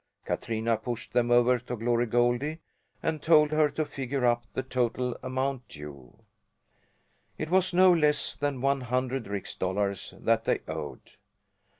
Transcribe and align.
Katrina 0.25 0.77
pushed 0.77 1.13
them 1.13 1.29
over 1.29 1.59
to 1.59 1.75
Glory 1.75 2.07
Goldie 2.07 2.57
and 3.03 3.21
told 3.21 3.51
her 3.51 3.69
to 3.69 3.85
figure 3.85 4.25
up 4.25 4.43
the 4.55 4.63
total 4.63 5.15
amount 5.21 5.67
due. 5.67 6.17
It 7.37 7.51
was 7.51 7.71
no 7.71 7.93
less 7.93 8.35
than 8.35 8.61
one 8.61 8.81
hundred 8.81 9.27
rix 9.27 9.53
dollars 9.53 10.15
that 10.17 10.45
they 10.45 10.61
owed! 10.67 11.17